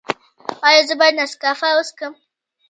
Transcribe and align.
ایا 0.67 0.81
زه 0.87 0.93
باید 0.99 1.15
نسکافه 1.21 1.69
وڅښم؟ 1.75 2.13